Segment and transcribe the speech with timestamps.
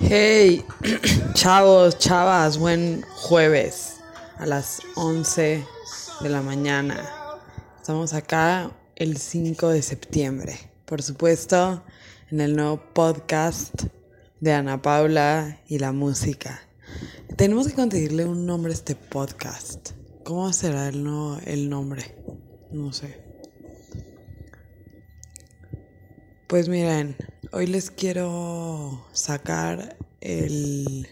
[0.00, 0.64] Hey,
[1.34, 3.96] chavos, chavas, buen jueves
[4.38, 5.64] a las 11
[6.20, 7.08] de la mañana.
[7.76, 10.58] Estamos acá el 5 de septiembre.
[10.86, 11.82] Por supuesto,
[12.30, 13.84] en el nuevo podcast
[14.40, 16.60] de Ana Paula y la música.
[17.36, 19.90] Tenemos que conseguirle un nombre a este podcast.
[20.24, 22.16] ¿Cómo será el, no, el nombre?
[22.72, 23.27] No sé.
[26.48, 27.14] Pues miren,
[27.52, 31.06] hoy les quiero sacar el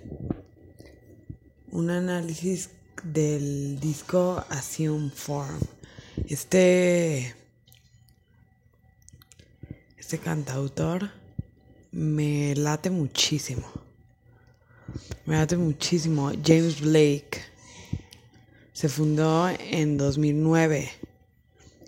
[1.70, 2.70] un análisis
[3.04, 5.60] del disco Assume Form.
[6.26, 7.34] Este
[9.98, 11.10] este cantautor
[11.92, 13.70] me late muchísimo.
[15.26, 16.32] Me late muchísimo.
[16.42, 17.42] James Blake
[18.72, 20.88] se fundó en 2009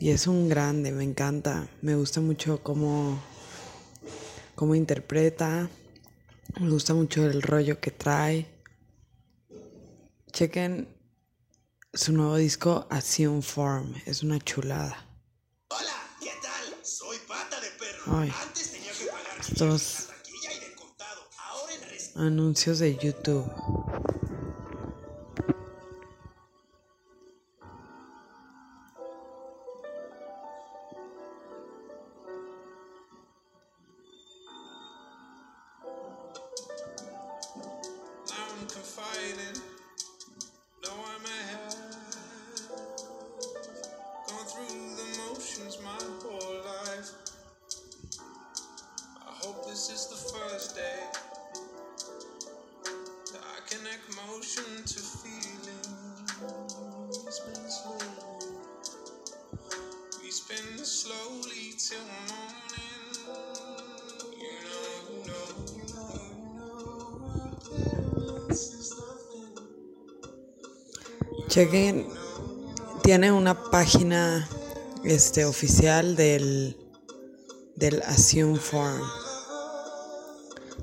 [0.01, 1.67] y es un grande, me encanta.
[1.83, 3.19] Me gusta mucho cómo,
[4.59, 5.71] cómo interpreta.
[6.59, 8.45] Me gusta mucho el rollo que trae.
[10.33, 10.89] Chequen
[11.93, 13.95] su nuevo disco Assume Form.
[14.05, 15.07] Es una chulada.
[15.69, 16.85] Hola, ¿qué tal?
[16.85, 18.19] Soy Pata de Perro.
[18.19, 20.09] Ay, Antes tenía que pagar estos
[22.17, 23.49] anuncios de YouTube.
[71.59, 72.07] Chequen,
[73.03, 74.49] tiene una página
[75.03, 76.77] este, oficial del,
[77.75, 79.03] del Assume Form.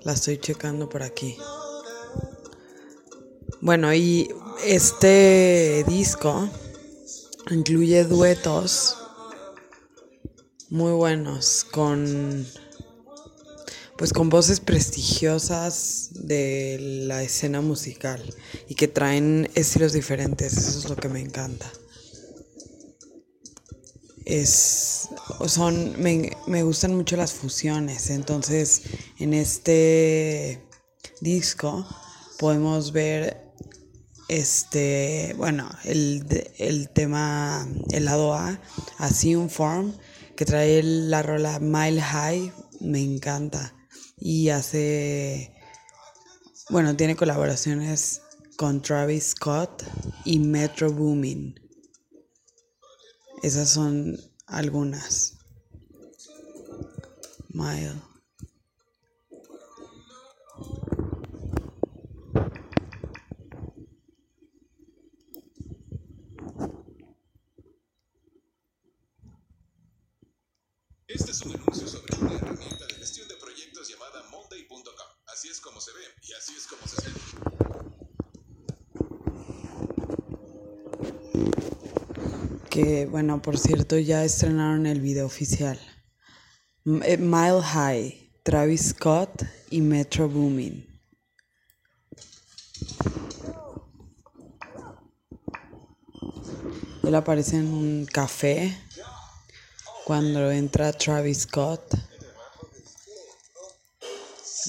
[0.04, 1.38] La estoy checando por aquí.
[3.62, 4.28] Bueno, y
[4.66, 6.50] este disco
[7.50, 8.98] incluye duetos
[10.70, 12.46] muy buenos con
[13.98, 18.22] pues con voces prestigiosas de la escena musical
[18.68, 21.72] y que traen estilos diferentes, eso es lo que me encanta.
[24.26, 25.10] Es
[25.48, 28.82] son me, me gustan mucho las fusiones, entonces
[29.20, 30.68] en este
[31.22, 31.86] disco
[32.40, 33.46] podemos ver
[34.28, 36.26] este, bueno, el,
[36.58, 38.60] el tema, el lado A,
[38.98, 39.94] así un form,
[40.36, 43.75] que trae la rola Mile High, me encanta.
[44.18, 45.54] Y hace,
[46.70, 48.22] bueno, tiene colaboraciones
[48.58, 49.84] con Travis Scott
[50.24, 51.60] y Metro Boomin.
[53.44, 54.18] Esas son
[54.48, 55.38] algunas.
[57.50, 57.94] Mile.
[71.08, 74.84] Este de gestión de proyectos llamada Monday.com.
[75.28, 76.96] Así es como se ve y así es como se.
[82.72, 85.80] Que bueno, por cierto, ya estrenaron el video oficial.
[87.04, 90.88] Eh, Mile High, Travis Scott y Metro Boomin.
[97.04, 98.76] Él aparece en un café
[100.04, 102.15] cuando entra Travis Scott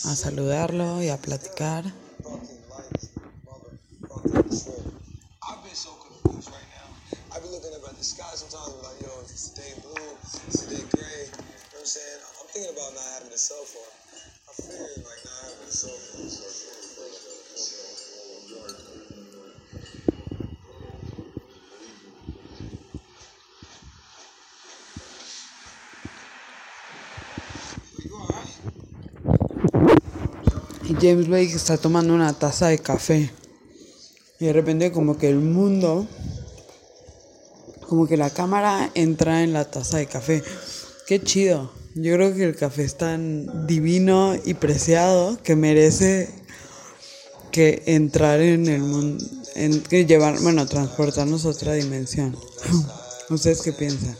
[0.04, 1.84] a saludarlo y a platicar.
[1.84, 1.92] So
[11.88, 12.18] I'm?
[12.40, 13.82] I'm thinking about not having a cell phone.
[14.48, 16.24] I figured like not having a cell phone.
[16.24, 16.30] You
[31.00, 33.30] James Blake está tomando una taza de café.
[34.40, 36.06] Y de repente como que el mundo,
[37.88, 40.42] como que la cámara entra en la taza de café.
[41.06, 41.70] Qué chido.
[41.94, 46.30] Yo creo que el café es tan divino y preciado que merece
[47.50, 49.24] que entrar en el mundo,
[49.88, 52.36] que llevar, bueno, transportarnos a otra dimensión.
[53.30, 54.16] ¿Ustedes qué piensan?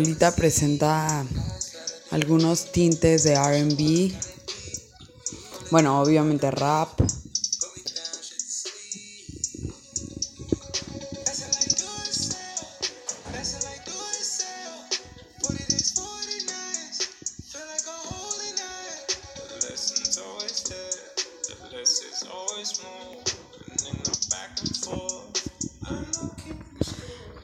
[0.00, 1.26] Rolita presenta
[2.10, 4.14] algunos tintes de RB.
[5.70, 6.88] Bueno, obviamente rap.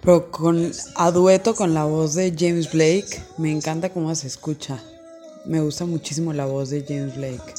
[0.06, 4.80] Pero con, a dueto con la voz de James Blake, me encanta cómo se escucha.
[5.44, 7.55] Me gusta muchísimo la voz de James Blake.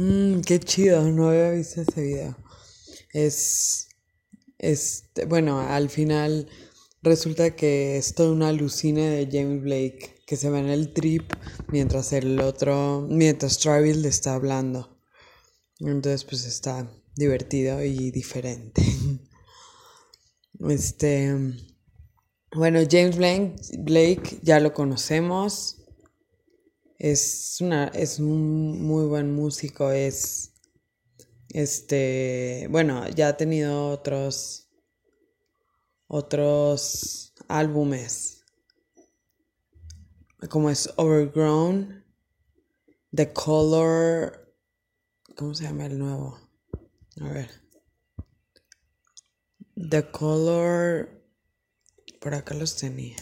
[0.00, 2.36] Mmm, qué chido, no había visto ese video.
[3.12, 3.88] Es,
[4.56, 6.48] este, bueno, al final
[7.02, 11.32] resulta que es toda una alucine de James Blake que se ve en el trip
[11.66, 15.00] mientras el otro, mientras Travis le está hablando.
[15.80, 18.82] Entonces, pues está divertido y diferente.
[20.68, 21.36] Este,
[22.52, 25.78] bueno, James Blake, Blake ya lo conocemos.
[26.98, 30.52] Es una, es un muy buen músico, es
[31.50, 34.68] este, bueno, ya ha tenido otros
[36.08, 38.38] otros álbumes
[40.46, 42.04] como es Overgrown,
[43.12, 44.54] The Color,
[45.34, 46.38] ¿cómo se llama el nuevo?
[47.20, 47.50] A ver.
[49.74, 51.24] The Color,
[52.20, 53.16] por acá los tenía.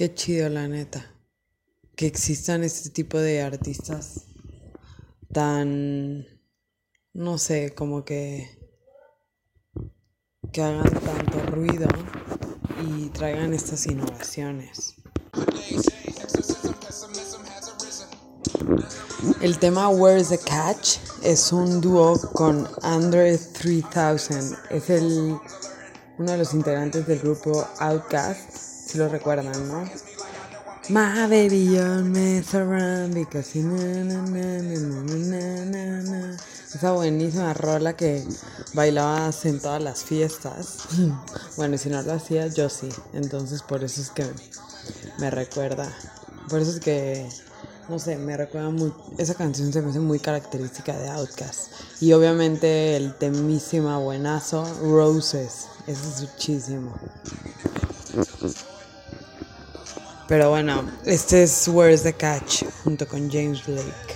[0.00, 1.04] Qué chido, la neta.
[1.94, 4.28] Que existan este tipo de artistas
[5.30, 6.26] tan,
[7.12, 8.48] no sé, como que,
[10.54, 11.86] que hagan tanto ruido
[12.82, 14.94] y traigan estas innovaciones.
[19.42, 24.56] El tema Where's the Catch es un dúo con Andre 3000.
[24.70, 25.38] Es el,
[26.16, 28.59] uno de los integrantes del grupo Outkast.
[28.90, 29.84] Si lo recuerdan, ¿no?
[30.88, 34.20] My baby, you'll mess around because na.
[36.74, 38.26] Esa buenísima rola que
[38.74, 40.78] bailabas en todas las fiestas.
[41.56, 42.88] Bueno, y si no lo hacías, yo sí.
[43.12, 44.26] Entonces, por eso es que
[45.20, 45.88] me recuerda.
[46.48, 47.28] Por eso es que,
[47.88, 48.92] no sé, me recuerda muy.
[49.18, 51.70] Esa canción se me hace muy característica de Outkast.
[52.00, 55.68] Y obviamente el temísima buenazo, Roses.
[55.86, 56.98] Ese es muchísimo.
[60.30, 64.14] Pero bueno, este es Where's the Catch junto con James Blake.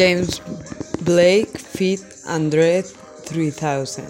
[0.00, 0.40] James
[1.04, 2.82] Blake Fit Andre
[3.26, 4.06] 3000.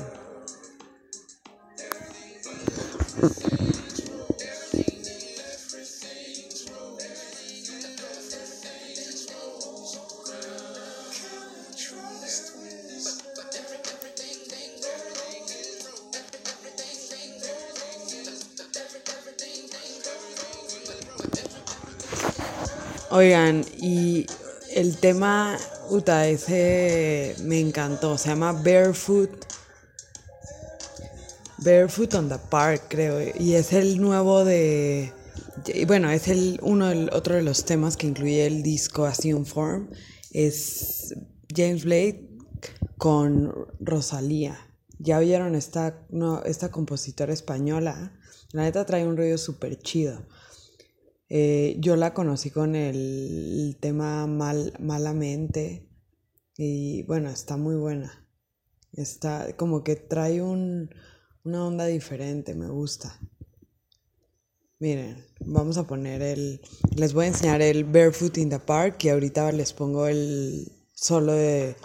[23.11, 24.25] Oigan, y
[24.73, 25.59] el tema,
[25.91, 28.17] Uta, ese me encantó.
[28.17, 29.45] Se llama Barefoot.
[31.59, 33.21] Barefoot on the Park, creo.
[33.37, 35.13] Y es el nuevo de.
[35.89, 39.91] Bueno, es el uno del otro de los temas que incluye el disco Assume Form.
[40.31, 41.13] Es
[41.53, 42.29] James Blake
[42.97, 44.59] con Rosalía.
[45.01, 48.13] Ya vieron esta, no, esta compositora española.
[48.53, 50.25] La neta trae un rollo súper chido.
[51.33, 55.89] Eh, yo la conocí con el tema Mal, Malamente
[56.57, 58.29] y bueno, está muy buena.
[58.93, 60.91] Está como que trae un,
[61.45, 63.17] una onda diferente, me gusta.
[64.81, 66.61] Miren, vamos a poner el...
[66.97, 71.35] Les voy a enseñar el Barefoot in the Park y ahorita les pongo el solo
[71.35, 71.77] de,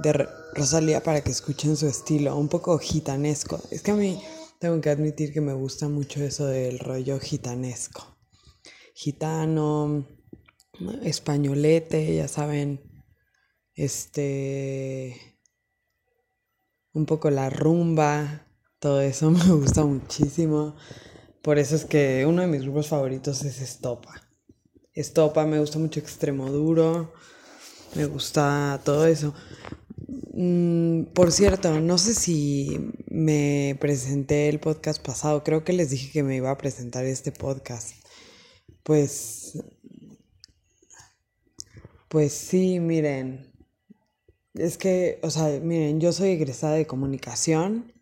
[0.00, 3.60] de Rosalía para que escuchen su estilo, un poco gitanesco.
[3.70, 4.20] Es que a mí
[4.58, 8.15] tengo que admitir que me gusta mucho eso del rollo gitanesco
[8.96, 10.06] gitano,
[11.02, 12.80] españolete, ya saben,
[13.74, 15.14] este,
[16.94, 18.46] un poco la rumba,
[18.78, 20.76] todo eso me gusta muchísimo.
[21.42, 24.14] Por eso es que uno de mis grupos favoritos es Estopa.
[24.94, 27.12] Estopa, me gusta mucho Extremo Duro,
[27.94, 29.34] me gusta todo eso.
[30.32, 36.10] Mm, por cierto, no sé si me presenté el podcast pasado, creo que les dije
[36.12, 38.05] que me iba a presentar este podcast.
[38.86, 39.58] Pues,
[42.08, 43.52] pues sí, miren,
[44.54, 47.92] es que, o sea, miren, yo soy egresada de comunicación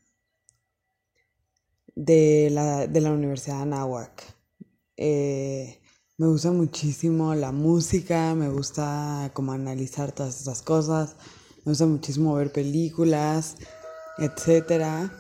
[1.95, 4.37] de la, de la Universidad de Anáhuac.
[4.99, 5.81] Eh,
[6.19, 11.17] me gusta muchísimo la música, me gusta como analizar todas esas cosas,
[11.65, 13.57] me gusta muchísimo ver películas,
[14.19, 15.11] etc.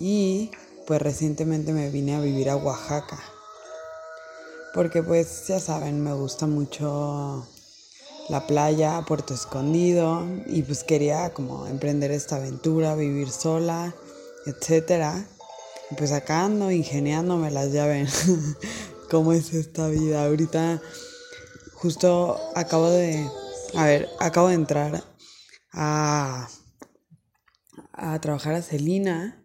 [0.00, 0.50] Y
[0.88, 3.31] pues recientemente me vine a vivir a Oaxaca
[4.74, 7.46] porque pues ya saben, me gusta mucho
[8.28, 13.94] la playa, Puerto Escondido y pues quería como emprender esta aventura, vivir sola,
[14.46, 15.26] etcétera.
[15.90, 18.08] Y pues acá ando ingeniándome las ya ven
[19.10, 20.24] cómo es esta vida.
[20.24, 20.80] Ahorita
[21.74, 23.28] justo acabo de,
[23.74, 25.04] a ver, acabo de entrar
[25.72, 26.48] a,
[27.92, 29.41] a trabajar a Celina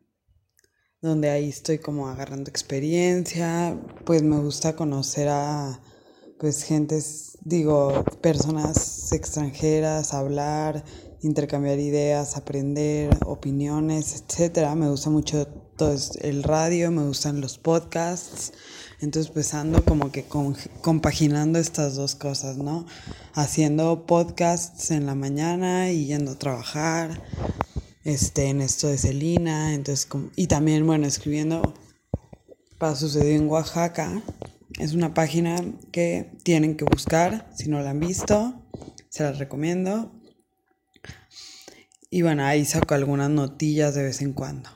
[1.02, 5.80] donde ahí estoy como agarrando experiencia, pues me gusta conocer a
[6.40, 10.84] pues gentes, digo, personas extranjeras, hablar,
[11.22, 14.76] intercambiar ideas, aprender opiniones, etcétera.
[14.76, 18.54] Me gusta mucho todo el radio, me gustan los podcasts.
[19.00, 20.26] Entonces pues ando como que
[20.82, 22.86] compaginando estas dos cosas, ¿no?
[23.34, 27.22] Haciendo podcasts en la mañana y yendo a trabajar
[28.08, 31.74] este, en esto de Celina, entonces, y también, bueno, escribiendo
[32.78, 34.24] para sucedió en Oaxaca.
[34.80, 35.58] Es una página
[35.92, 38.64] que tienen que buscar, si no la han visto,
[39.10, 40.14] se las recomiendo.
[42.10, 44.70] Y bueno, ahí saco algunas notillas de vez en cuando.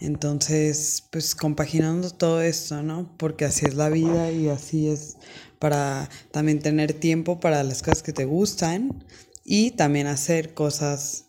[0.00, 3.14] Entonces, pues compaginando todo esto, ¿no?
[3.18, 5.18] Porque así es la vida y así es
[5.58, 9.04] para también tener tiempo para las cosas que te gustan
[9.44, 11.26] y también hacer cosas,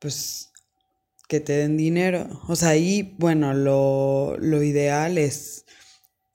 [0.00, 0.45] pues,
[1.28, 2.28] que te den dinero.
[2.48, 5.64] O sea, ahí, bueno, lo, lo ideal es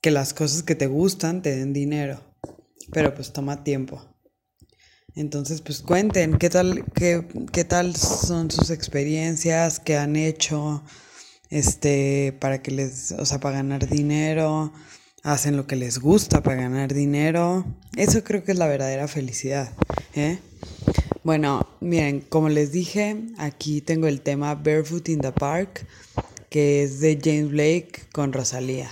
[0.00, 2.20] que las cosas que te gustan te den dinero.
[2.92, 4.02] Pero pues toma tiempo.
[5.14, 10.82] Entonces, pues cuenten qué tal, qué, qué tal son sus experiencias, qué han hecho,
[11.50, 14.72] este, para que les, o sea, para ganar dinero,
[15.22, 17.64] hacen lo que les gusta para ganar dinero.
[17.96, 19.72] Eso creo que es la verdadera felicidad,
[20.14, 20.38] ¿eh?
[21.24, 25.86] Bueno, miren, como les dije, aquí tengo el tema Barefoot in the Park,
[26.50, 28.90] que es de James Blake con Rosalía.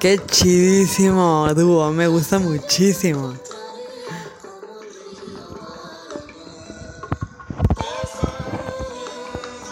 [0.00, 3.34] Qué chidísimo dúo, me gusta muchísimo.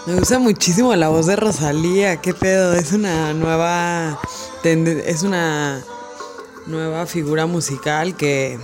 [0.06, 4.20] Me gusta muchísimo la voz de Rosalía, qué pedo, es una nueva
[4.62, 5.82] es una
[6.66, 8.58] nueva figura musical que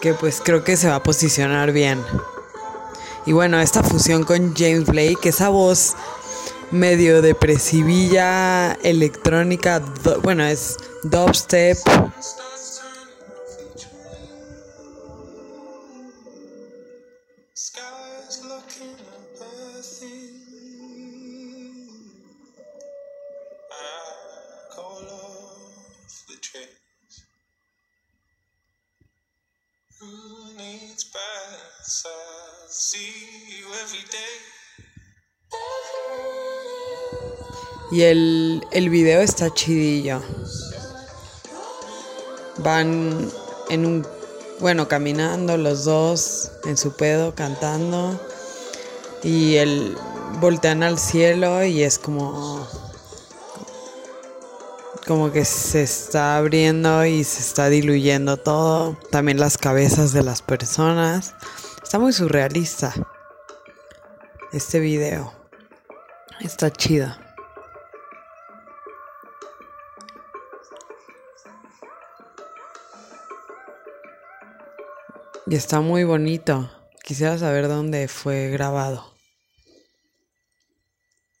[0.00, 2.02] que pues creo que se va a posicionar bien.
[3.24, 5.94] Y bueno, esta fusión con James Blake, esa voz
[6.74, 11.78] medio depresivilla, electrónica, do- bueno, es dubstep.
[39.04, 40.22] Video está chidillo.
[42.56, 43.30] Van
[43.68, 44.06] en un,
[44.60, 48.18] bueno, caminando los dos en su pedo, cantando.
[49.22, 49.94] Y el
[50.40, 52.66] voltean al cielo y es como
[55.06, 58.96] como que se está abriendo y se está diluyendo todo.
[59.10, 61.34] También las cabezas de las personas.
[61.82, 62.94] Está muy surrealista
[64.50, 65.30] este video.
[66.40, 67.23] Está chido.
[75.46, 76.70] Y está muy bonito.
[77.02, 79.14] Quisiera saber dónde fue grabado.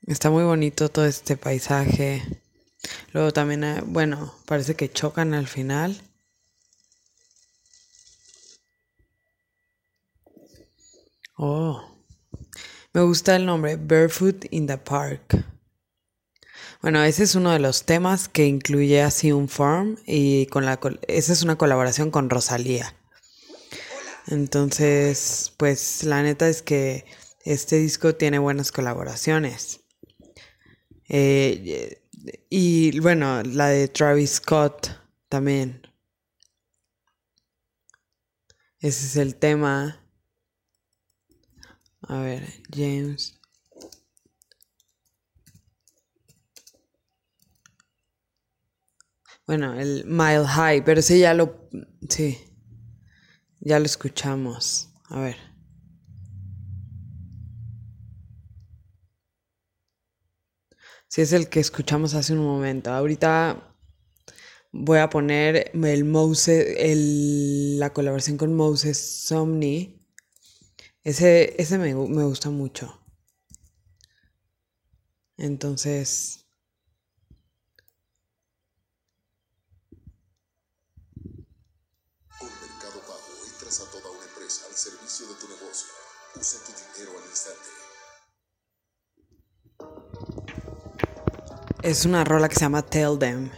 [0.06, 2.22] Está muy bonito todo este paisaje.
[3.12, 5.98] Luego también, eh, bueno, parece que chocan al final.
[11.36, 11.82] Oh,
[12.92, 15.46] me gusta el nombre Barefoot in the Park.
[16.82, 20.78] Bueno, ese es uno de los temas que incluye así un form y con la
[21.08, 22.94] esa es una colaboración con Rosalía.
[24.26, 27.04] Entonces, pues la neta es que
[27.44, 29.80] este disco tiene buenas colaboraciones.
[31.08, 32.02] Eh,
[32.48, 34.88] y bueno, la de Travis Scott
[35.28, 35.82] también.
[38.80, 40.00] Ese es el tema.
[42.02, 43.40] A ver, James.
[49.46, 51.68] Bueno, el Mile High, pero sí ya lo.
[52.08, 52.38] Sí.
[53.64, 54.90] Ya lo escuchamos.
[55.08, 55.36] A ver.
[61.08, 62.90] Sí, es el que escuchamos hace un momento.
[62.92, 63.74] Ahorita
[64.72, 69.98] voy a poner el Moses, el, la colaboración con Moses Somni.
[71.02, 73.00] Ese, ese me, me gusta mucho.
[75.38, 76.43] Entonces,
[91.84, 93.50] es una rola que se llama Tell Them.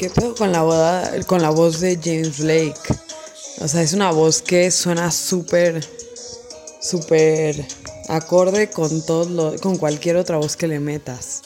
[0.00, 2.80] ¿Qué pedo con la, boda, con la voz de James Blake?
[3.60, 5.86] O sea, es una voz que suena súper,
[6.80, 7.68] súper
[8.08, 11.42] acorde con, todo lo, con cualquier otra voz que le metas.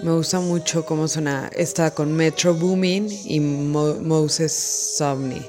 [0.00, 4.52] Me gusta mucho cómo suena esta con Metro Booming y Mo Moses
[4.98, 5.40] Somni.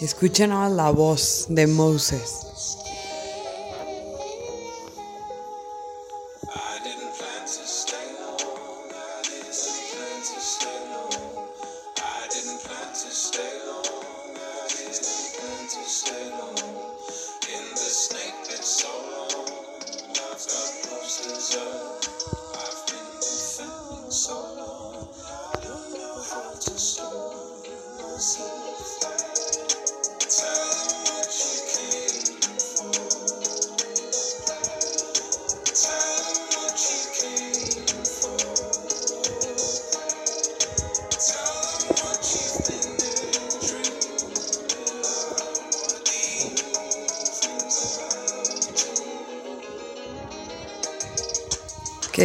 [0.00, 2.41] Escuchen la voz de Moses.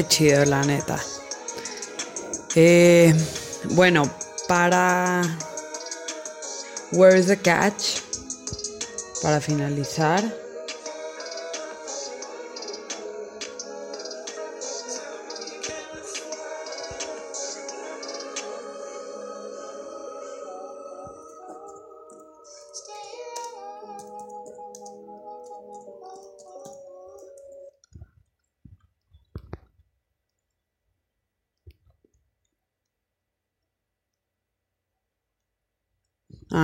[0.04, 1.00] Chido, la neta.
[2.56, 3.14] Eh,
[3.72, 4.04] bueno,
[4.48, 5.22] para
[6.92, 8.02] Where's the Catch?
[9.22, 10.24] Para finalizar.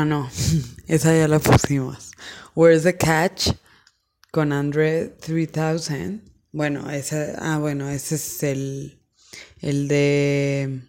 [0.06, 0.30] No,
[0.88, 2.12] esa ya la pusimos.
[2.56, 3.50] Where's the Catch?
[4.32, 6.22] Con Andre 3000.
[6.52, 9.00] Bueno, ese, ah, bueno, ese es el,
[9.62, 10.82] el de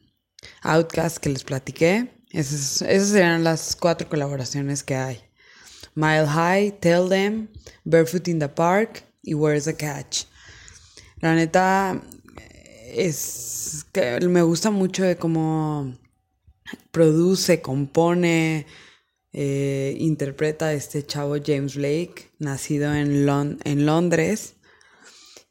[0.62, 2.11] Outcast que les platiqué.
[2.31, 5.20] Esas, esas serían las cuatro colaboraciones que hay.
[5.94, 7.48] Mile High, Tell Them,
[7.85, 10.24] Barefoot in the Park y Where's the Catch.
[11.20, 12.03] La neta
[12.92, 15.96] es que me gusta mucho de cómo
[16.90, 18.66] produce, compone,
[19.35, 24.55] eh, interpreta este chavo James Blake, nacido en Londres,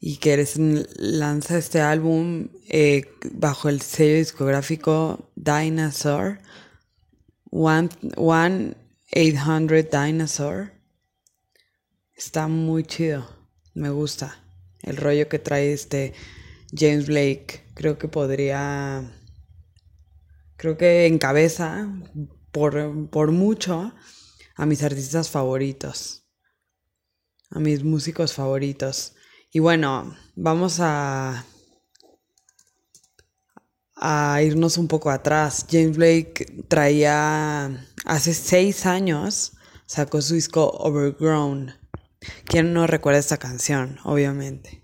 [0.00, 0.58] y que es-
[0.96, 6.40] lanza este álbum eh, bajo el sello discográfico Dinosaur,
[7.50, 8.74] One, One
[9.14, 10.72] 800 Dinosaur.
[12.16, 13.26] Está muy chido,
[13.74, 14.36] me gusta
[14.82, 16.12] el rollo que trae este
[16.76, 17.62] James Blake.
[17.74, 19.10] Creo que podría
[20.56, 21.88] creo que encabeza
[22.54, 23.92] por, por mucho
[24.54, 26.24] a mis artistas favoritos,
[27.50, 29.16] a mis músicos favoritos.
[29.50, 31.44] Y bueno, vamos a,
[33.96, 35.66] a irnos un poco atrás.
[35.68, 41.72] James Blake traía, hace seis años, sacó su disco Overgrown.
[42.44, 43.98] ¿Quién no recuerda esta canción?
[44.04, 44.83] Obviamente.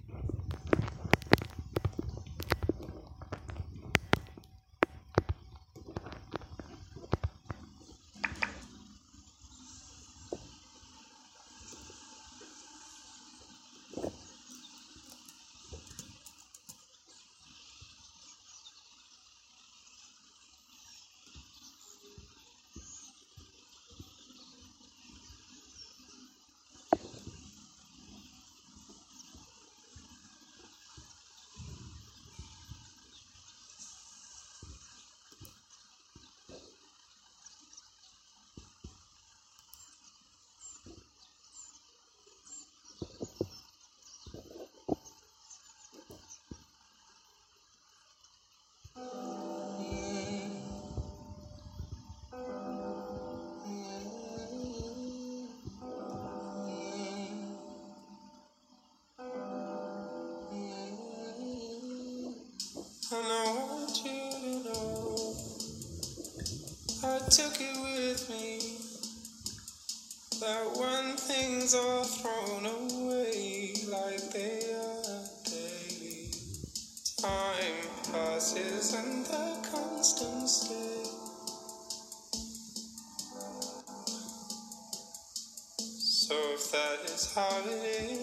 [87.34, 88.19] How.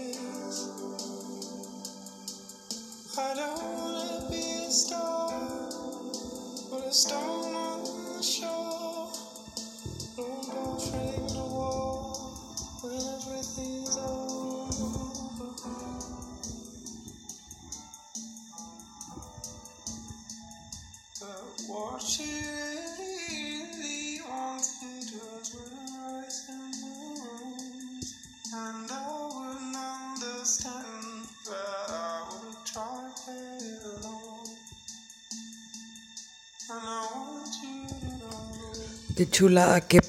[39.17, 39.99] Qué chulada, qué,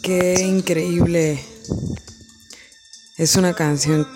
[0.00, 1.38] qué increíble.
[3.18, 4.08] Es una canción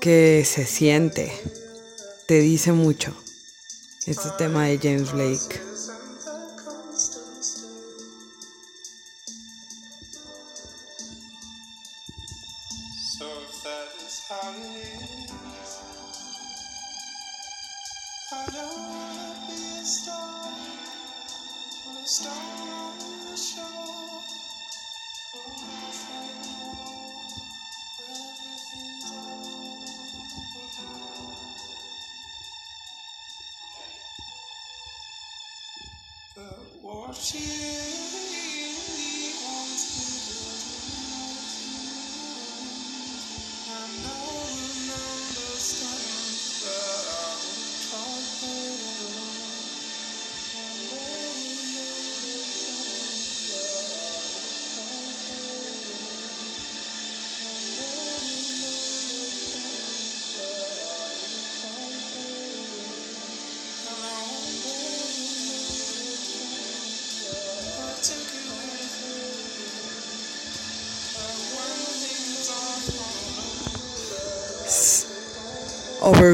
[0.00, 1.32] que se siente,
[2.28, 3.12] te dice mucho.
[4.06, 5.60] Este tema de James Blake.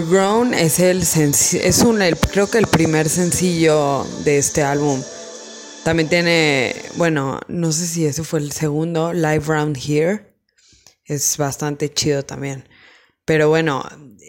[0.01, 2.01] Overgrown es el es un
[2.33, 5.03] creo que el primer sencillo de este álbum.
[5.85, 10.35] También tiene, bueno, no sé si ese fue el segundo, Live Round Here.
[11.05, 12.67] Es bastante chido también.
[13.27, 13.85] Pero bueno,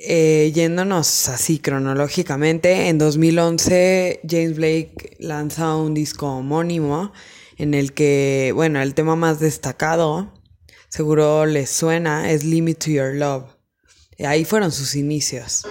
[0.06, 7.14] eh, yéndonos así cronológicamente, en 2011 James Blake lanza un disco homónimo
[7.56, 10.34] en el que, bueno, el tema más destacado,
[10.90, 13.61] seguro les suena, es Limit to Your Love.
[14.22, 15.64] Y ahí fueron sus inicios.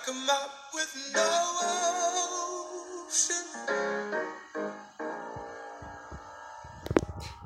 [0.00, 1.26] A map with no
[3.06, 3.44] ocean.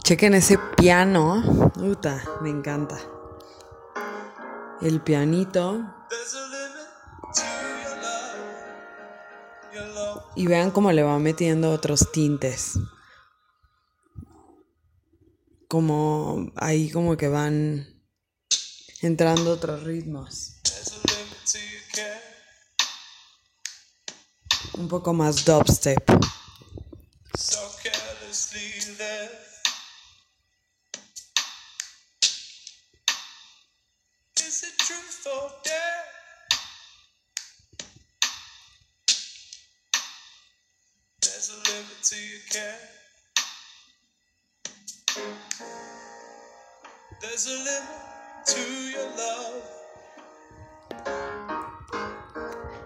[0.04, 1.42] Chequen ese piano.
[1.74, 2.96] Puta, me encanta.
[4.80, 5.82] El pianito.
[10.36, 12.78] Y vean cómo le va metiendo otros tintes.
[15.66, 17.88] Como ahí como que van
[19.02, 20.53] entrando otros ritmos.
[24.76, 26.02] Un poco más dubstep.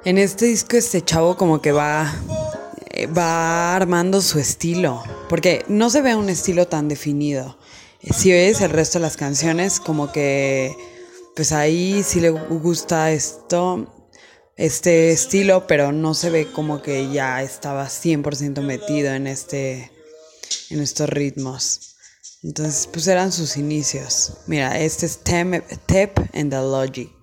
[0.08, 2.10] En este disco este chavo como que va
[2.92, 7.58] eh, va armando su estilo, porque no se ve un estilo tan definido.
[8.00, 10.74] Eh, Si ves el resto de las canciones como que
[11.36, 14.06] pues ahí sí le gusta esto
[14.56, 19.92] este estilo, pero no se ve como que ya estaba 100% metido en este
[20.70, 21.96] en estos ritmos.
[22.42, 24.38] Entonces, pues eran sus inicios.
[24.46, 27.17] Mira, este es Tep and the Logic.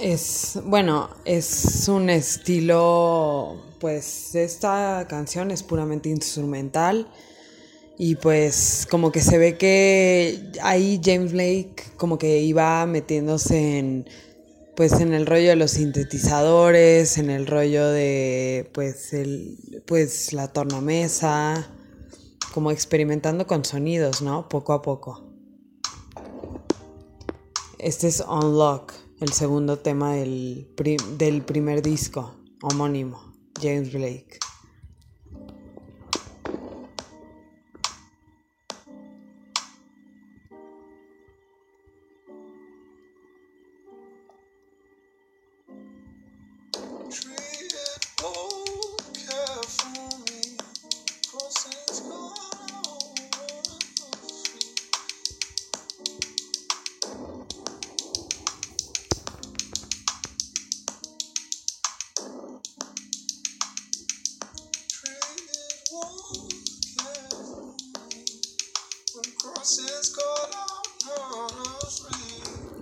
[0.00, 7.06] Es, bueno, es un estilo, pues esta canción es puramente instrumental
[7.98, 14.08] y pues como que se ve que ahí James Blake como que iba metiéndose en
[14.74, 20.48] pues en el rollo de los sintetizadores, en el rollo de pues el pues la
[20.48, 21.70] tornamesa,
[22.54, 24.48] como experimentando con sonidos, ¿no?
[24.48, 25.30] Poco a poco.
[27.78, 30.66] Este es Unlock, el segundo tema del,
[31.18, 34.38] del primer disco homónimo, James Blake.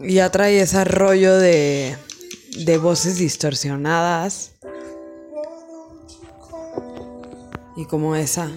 [0.01, 1.97] Ya trae ese rollo de,
[2.65, 4.53] de voces distorsionadas.
[7.77, 8.51] Y como esa,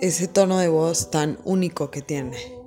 [0.00, 2.63] ese tono de voz tan único que tiene.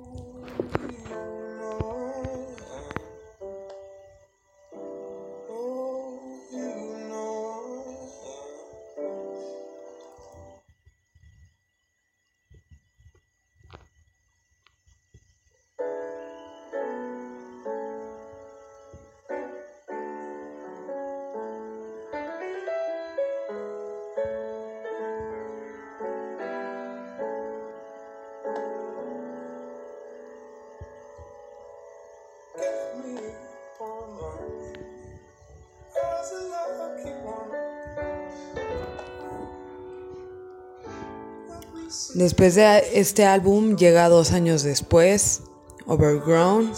[42.38, 45.42] Después de este álbum llega dos años después,
[45.86, 46.70] Overgrown.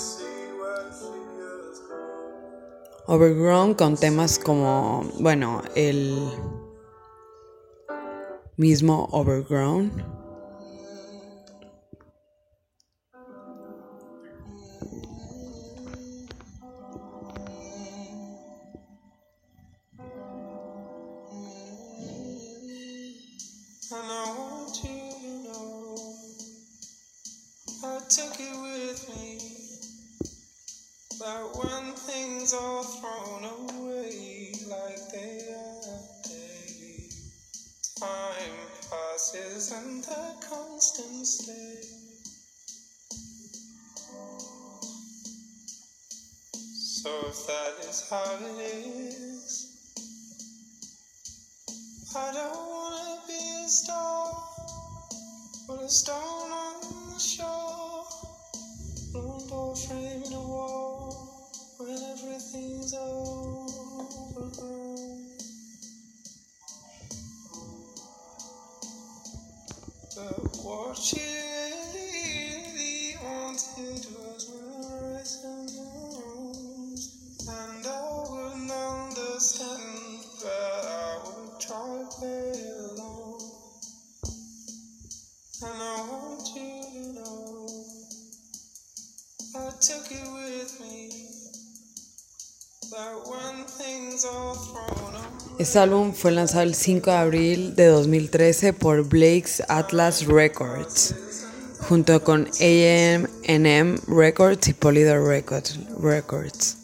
[3.07, 6.17] Overgrown con temas como, bueno, el
[8.57, 10.20] mismo Overgrown.
[77.51, 78.00] And I
[95.61, 101.15] Este álbum fue lanzado el 5 de abril de 2013 por Blake's Atlas Records,
[101.81, 106.77] junto con AM&M Records y Polydor Records.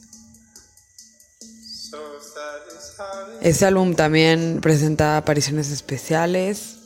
[3.40, 6.76] Este álbum también presenta apariciones especiales,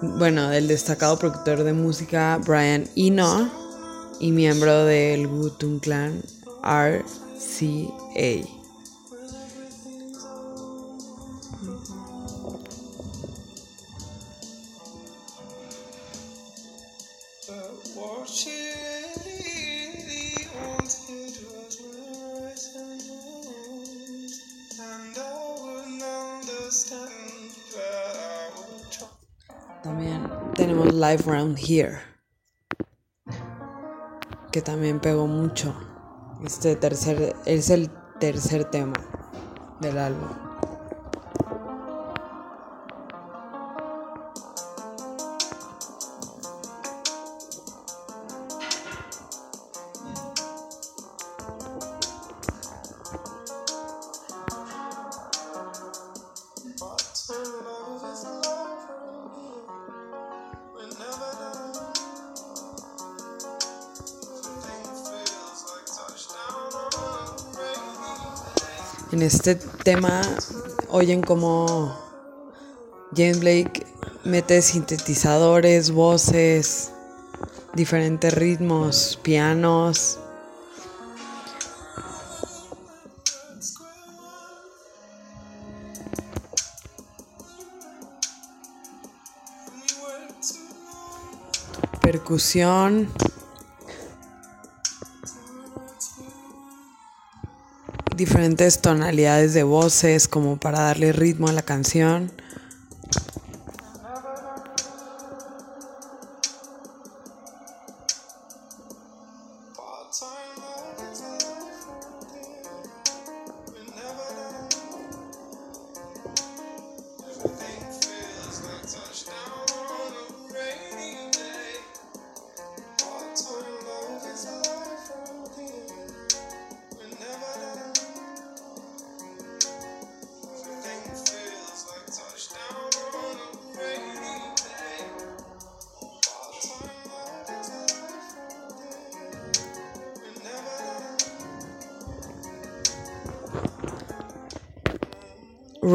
[0.00, 3.52] bueno, del destacado productor de música Brian Eno
[4.20, 5.50] y miembro del wu
[5.82, 6.22] Clan
[6.62, 8.59] RCA.
[31.10, 31.98] Live Round Here,
[34.52, 35.74] que también pegó mucho.
[36.44, 37.90] Este tercer es el
[38.20, 38.94] tercer tema
[39.80, 40.49] del álbum.
[69.34, 70.22] Este tema
[70.88, 71.96] oyen como
[73.16, 73.86] James Blake
[74.24, 76.90] mete sintetizadores, voces,
[77.74, 80.18] diferentes ritmos, pianos.
[92.02, 93.08] Percusión.
[98.20, 102.30] Diferentes tonalidades de voces como para darle ritmo a la canción.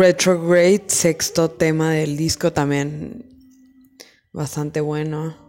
[0.06, 3.26] Retrograde, sexto tema del disco también
[4.32, 5.45] bastante bueno.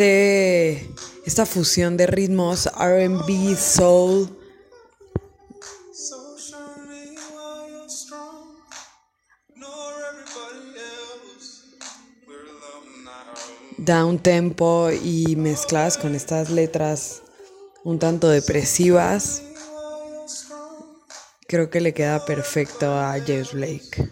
[0.00, 0.94] Este,
[1.26, 4.30] esta fusión de ritmos RB, soul,
[9.54, 9.76] now.
[13.76, 17.20] down tempo y mezcladas con estas letras
[17.84, 19.42] un tanto depresivas,
[21.46, 24.10] creo que le queda perfecto a James Blake.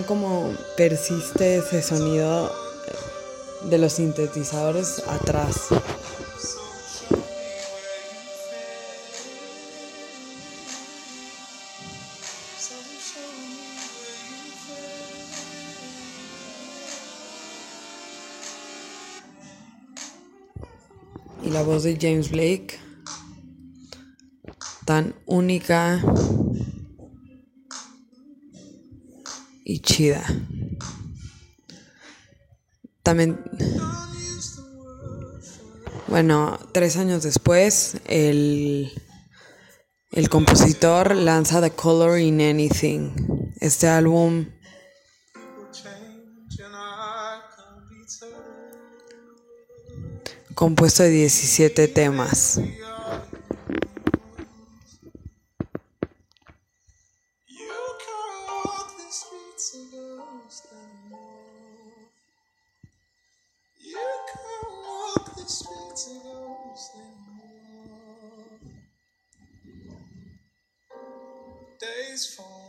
[0.00, 2.50] Vean cómo persiste ese sonido
[3.68, 5.68] de los sintetizadores atrás.
[21.42, 22.78] Y la voz de James Blake,
[24.86, 26.00] tan única
[29.82, 30.24] chida.
[33.02, 33.40] También,
[36.06, 38.92] bueno, tres años después, el,
[40.12, 43.10] el compositor lanza The Color in Anything.
[43.60, 44.46] Este álbum
[50.60, 52.60] compuesto de 17 temas.
[72.20, 72.59] useful.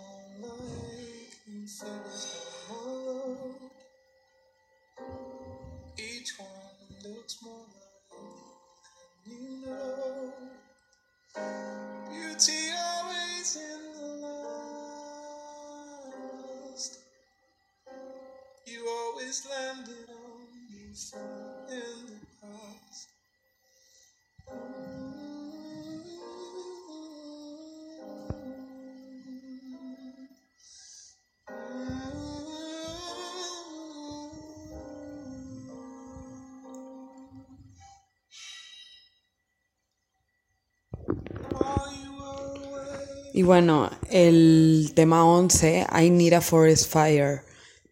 [43.41, 47.41] Y bueno, el tema 11, I Need a Forest Fire,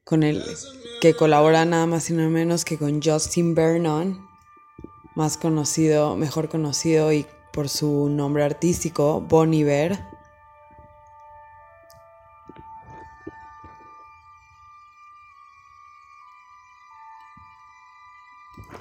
[0.03, 0.43] con el
[1.01, 4.29] que colabora nada más y nada menos que con Justin Vernon,
[5.15, 9.99] más conocido, mejor conocido y por su nombre artístico, Bon Iver.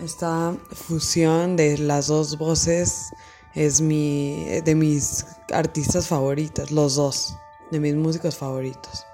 [0.05, 3.09] Esta fusión de las dos voces
[3.55, 7.37] es mi de mis artistas favoritos, los dos,
[7.71, 9.08] de mis músicos favoritos.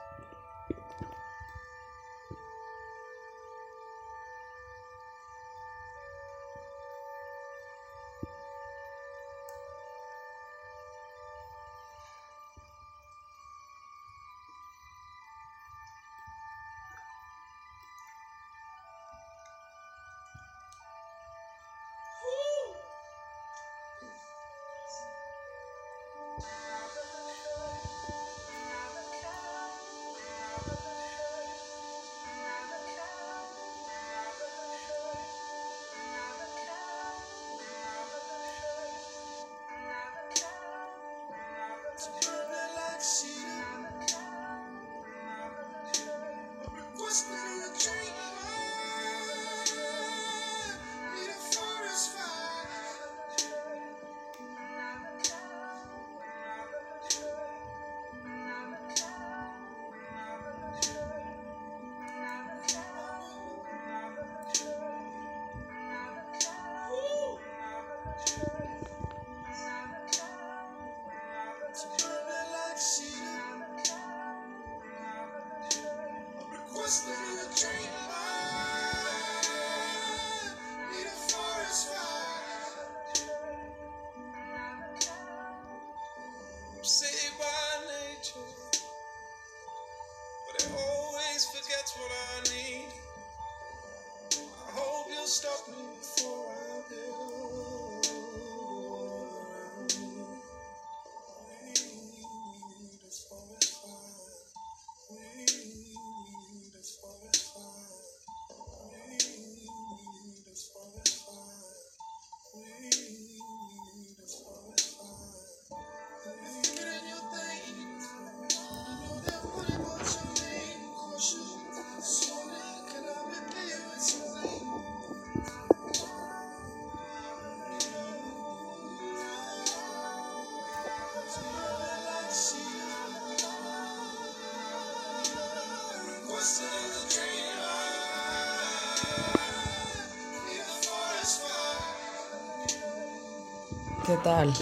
[144.06, 144.52] ¿Qué tal?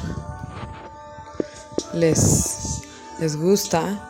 [1.94, 2.82] ¿Les,
[3.18, 4.08] les gusta?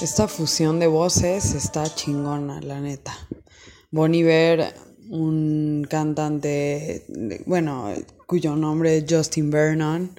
[0.00, 3.18] Esta fusión de voces está chingona, la neta.
[3.90, 4.72] Bon Iver,
[5.10, 7.06] un cantante,
[7.46, 7.92] bueno,
[8.26, 10.10] cuyo nombre es Justin Vernon,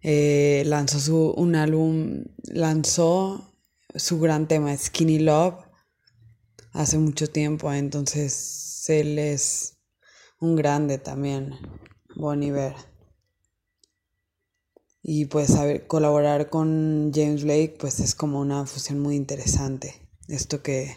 [0.00, 3.55] eh, lanzó su, un álbum, lanzó
[3.96, 5.56] su gran tema Skinny Love
[6.72, 9.78] hace mucho tiempo, entonces él es
[10.40, 11.54] un grande también,
[12.14, 12.74] Bon Iver.
[15.02, 20.62] Y pues saber colaborar con James Blake pues es como una fusión muy interesante, esto
[20.62, 20.96] que,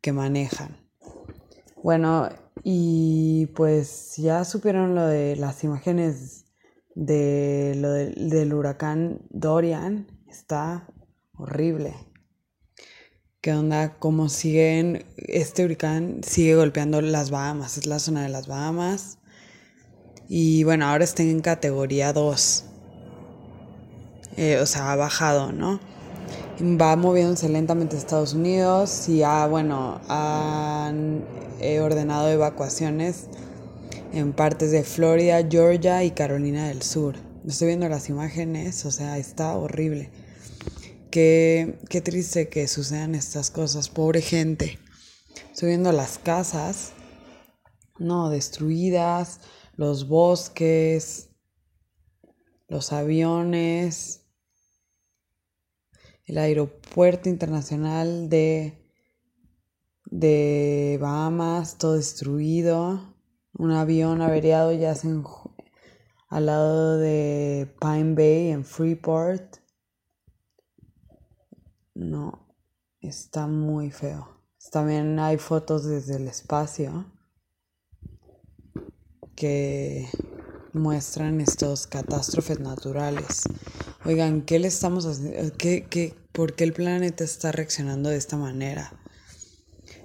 [0.00, 0.78] que manejan.
[1.82, 2.28] Bueno,
[2.62, 6.46] y pues ya supieron lo de las imágenes
[6.94, 10.88] de lo del- del huracán Dorian, está
[11.36, 11.94] horrible.
[13.40, 13.96] ¿Qué onda?
[13.98, 19.18] Como siguen, este huracán sigue golpeando las Bahamas, es la zona de las Bahamas.
[20.28, 22.64] Y bueno, ahora está en categoría 2.
[24.36, 25.78] Eh, o sea, ha bajado, ¿no?
[26.60, 31.24] va moviéndose lentamente a Estados Unidos y ha, bueno, han
[31.60, 33.26] eh, ordenado evacuaciones
[34.12, 37.16] en partes de Florida, Georgia y Carolina del Sur.
[37.46, 40.10] Estoy viendo las imágenes, o sea, está horrible.
[41.14, 44.80] Qué, qué triste que sucedan estas cosas, pobre gente.
[45.52, 46.92] Estoy viendo las casas,
[48.00, 49.40] no, destruidas,
[49.76, 51.30] los bosques,
[52.66, 54.26] los aviones,
[56.24, 58.84] el aeropuerto internacional de,
[60.06, 63.14] de Bahamas, todo destruido,
[63.52, 64.96] un avión averiado ya
[66.28, 69.63] al lado de Pine Bay en Freeport.
[71.94, 72.56] No,
[73.00, 74.28] está muy feo.
[74.72, 77.06] También hay fotos desde el espacio
[79.36, 80.08] que
[80.72, 83.42] muestran estos catástrofes naturales.
[84.04, 85.56] Oigan, ¿qué le estamos haciendo?
[85.56, 88.92] ¿Qué, qué, ¿Por qué el planeta está reaccionando de esta manera?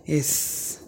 [0.05, 0.81] Es,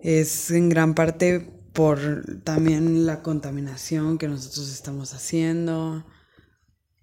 [0.00, 6.04] es en gran parte por también la contaminación que nosotros estamos haciendo,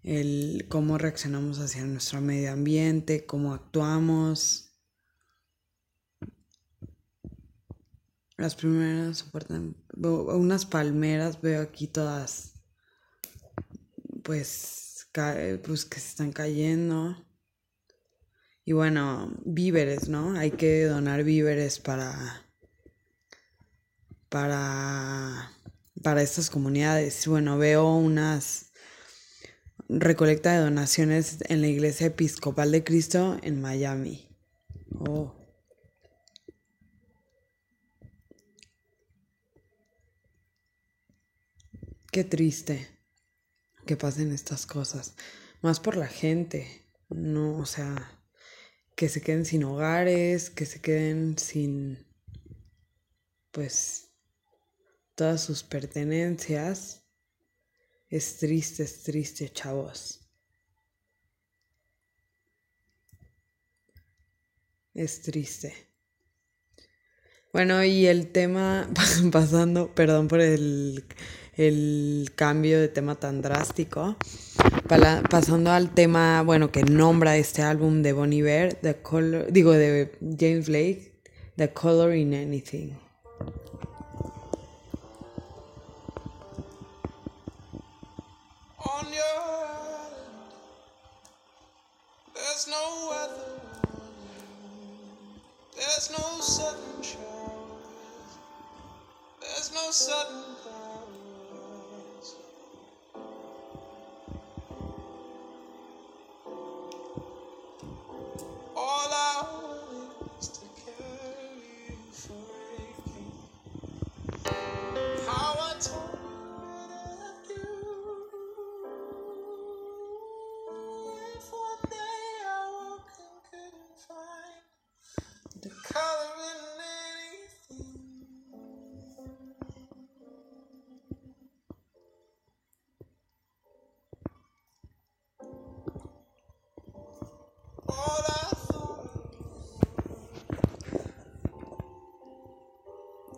[0.06, 4.72] el cómo reaccionamos hacia nuestro medio ambiente, cómo actuamos.
[8.38, 12.54] Las primeras soportan unas palmeras, veo aquí todas,
[14.24, 15.08] pues,
[15.64, 17.26] pues que se están cayendo.
[18.64, 20.38] Y bueno, víveres, ¿no?
[20.38, 22.46] Hay que donar víveres para,
[24.30, 25.52] para,
[26.04, 27.26] para estas comunidades.
[27.26, 28.65] Bueno, veo unas
[29.90, 34.28] recolecta de donaciones en la Iglesia Episcopal de Cristo en Miami.
[35.00, 35.36] Oh.
[42.12, 42.88] Qué triste
[43.86, 45.16] que pasen estas cosas.
[45.62, 46.86] Más por la gente.
[47.10, 48.22] No, o sea,
[48.96, 52.08] que se queden sin hogares, que se queden sin,
[53.52, 54.12] pues,
[55.16, 57.05] todas sus pertenencias.
[58.16, 60.22] Es triste, es triste, chavos.
[64.94, 65.74] Es triste.
[67.52, 68.90] Bueno, y el tema,
[69.34, 71.04] pasando, perdón por el
[71.58, 74.16] el cambio de tema tan drástico.
[75.30, 80.18] pasando al tema, bueno, que nombra este álbum de Bon Iver, The Color, digo, de
[80.40, 81.20] James Blake,
[81.58, 82.92] The Color in Anything.
[93.10, 93.62] Weather,
[95.76, 98.38] there's no sudden showers,
[99.42, 100.56] there's no sudden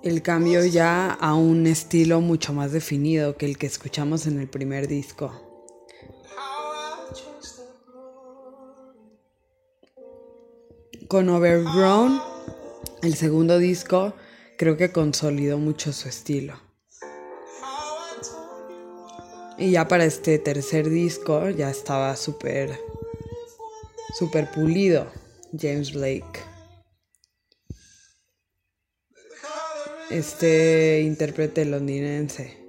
[0.07, 4.47] el cambio ya a un estilo mucho más definido que el que escuchamos en el
[4.47, 5.33] primer disco.
[11.09, 12.21] Con Overgrown,
[13.01, 14.13] el segundo disco,
[14.57, 16.53] creo que consolidó mucho su estilo.
[19.57, 22.79] Y ya para este tercer disco ya estaba súper,
[24.17, 25.07] súper pulido
[25.57, 26.46] James Blake.
[30.09, 32.66] Este intérprete londinense.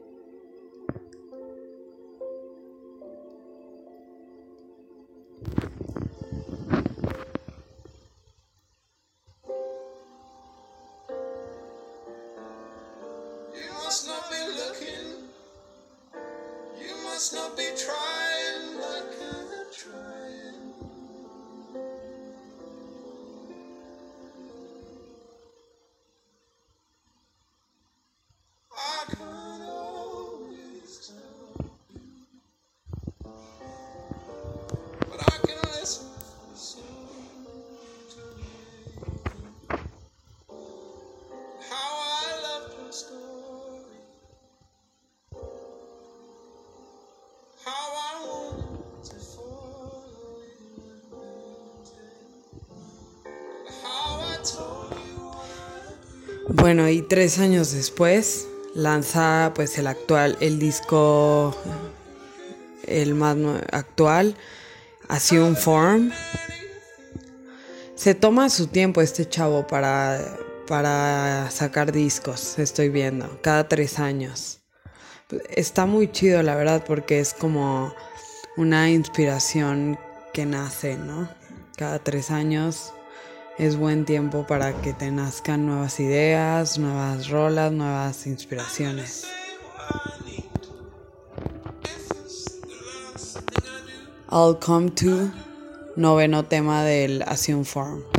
[57.09, 61.57] tres años después lanza pues el actual, el disco
[62.87, 63.37] el más
[63.73, 64.37] actual,
[65.09, 66.11] Assume Form.
[67.95, 70.21] Se toma su tiempo este chavo para,
[70.67, 74.61] para sacar discos, estoy viendo, cada tres años.
[75.51, 77.93] Está muy chido, la verdad, porque es como
[78.57, 79.99] una inspiración
[80.33, 81.29] que nace, ¿no?
[81.77, 82.93] Cada tres años
[83.59, 89.27] es buen tiempo para que te nazcan nuevas ideas, nuevas rolas, nuevas inspiraciones.
[94.31, 95.31] I'll come to,
[95.97, 98.18] noveno tema del Assume Form.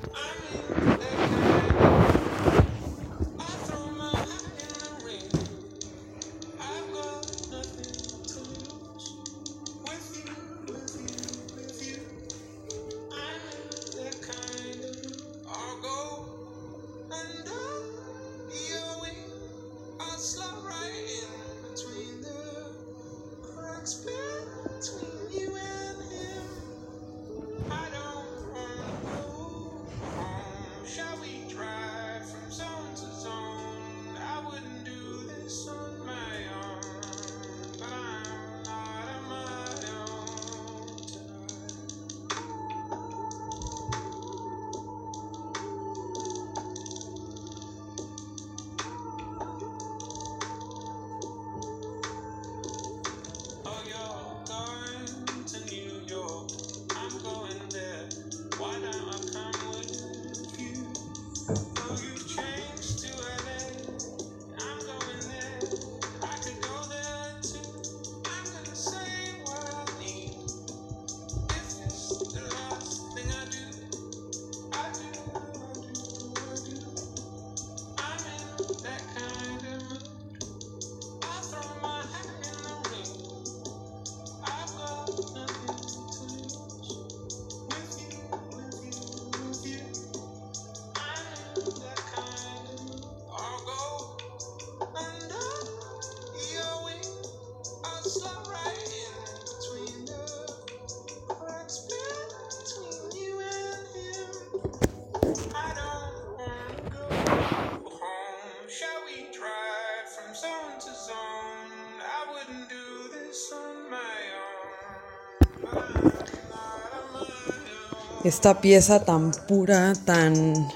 [118.30, 120.54] esta pieza tan pura, tan...
[120.54, 120.70] Mm,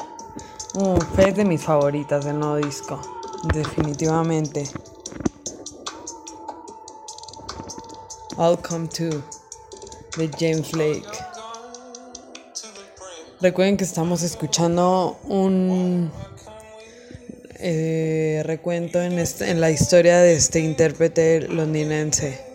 [0.73, 2.99] oh, es de mis favoritas del nuevo disco,
[3.53, 4.63] definitivamente.
[8.39, 9.23] I'll Come To,
[10.17, 11.05] de James Blake.
[13.39, 16.11] Recuerden que estamos escuchando un
[17.59, 22.52] eh, recuento en, este, en la historia de este intérprete londinense.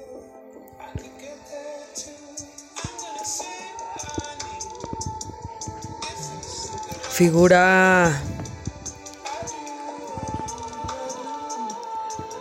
[7.18, 8.12] figura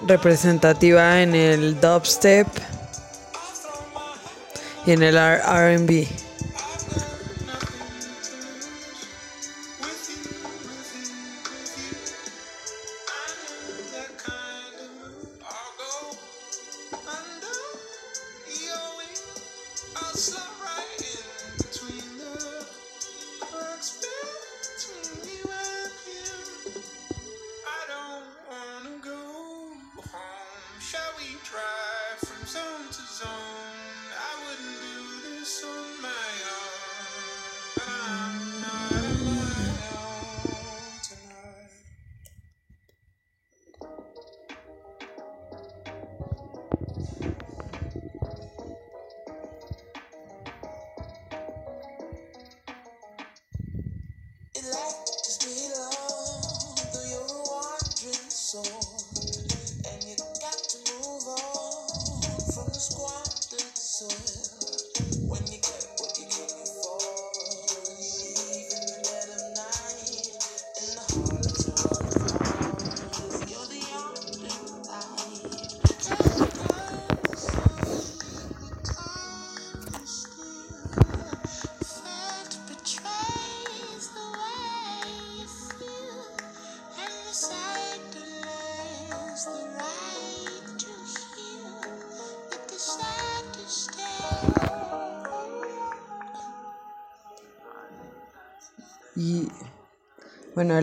[0.05, 2.47] representativa en el dubstep
[4.86, 6.26] y en el RB.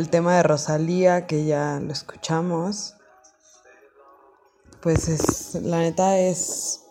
[0.04, 2.94] El tema de Rosalía, que ya lo escuchamos,
[4.82, 6.82] pues es, la neta es,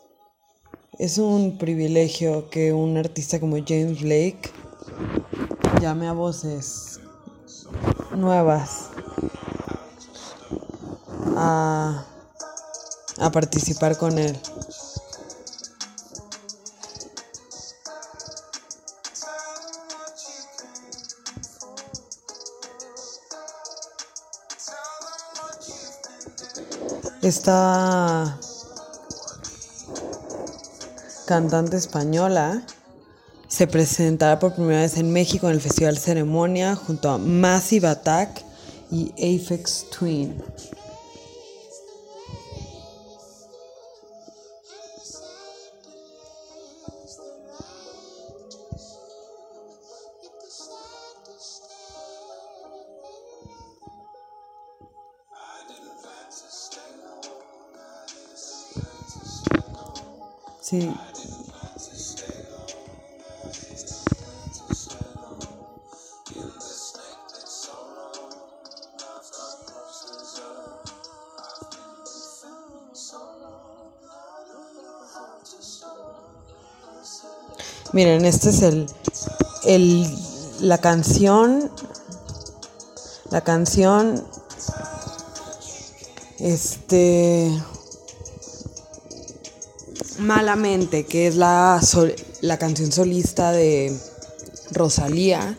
[0.97, 4.49] es un privilegio que un artista como James Blake
[5.79, 7.01] llame a voces
[8.15, 8.89] nuevas
[11.37, 12.07] a,
[13.19, 14.35] a participar con él.
[27.23, 28.37] Esta
[31.25, 32.61] cantante española
[33.47, 38.43] se presentará por primera vez en México en el Festival Ceremonia junto a Massive Attack
[38.91, 40.35] y Aphex Twin.
[78.03, 78.85] Miren, este es el,
[79.63, 80.05] el
[80.59, 81.71] la canción
[83.31, 84.27] la canción
[86.37, 87.49] este
[90.19, 93.97] Malamente, que es la, sol- la canción solista de
[94.71, 95.55] Rosalía.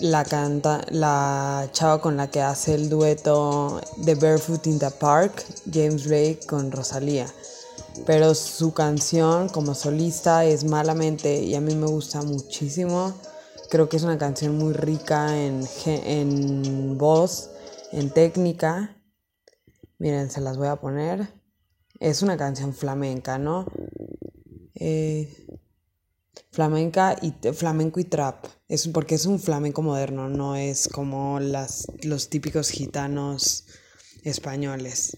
[0.00, 5.46] La canta la chava con la que hace el dueto de Barefoot in the Park,
[5.72, 7.26] James Blake con Rosalía.
[8.06, 13.14] Pero su canción como solista es Malamente y a mí me gusta muchísimo.
[13.70, 17.50] Creo que es una canción muy rica en, en voz,
[17.92, 18.96] en técnica.
[19.98, 21.28] Miren, se las voy a poner.
[22.00, 23.66] Es una canción flamenca, ¿no?
[24.74, 25.46] Eh,
[26.50, 28.46] flamenca y flamenco y trap.
[28.68, 33.66] Es porque es un flamenco moderno, no es como las, los típicos gitanos
[34.22, 35.16] españoles.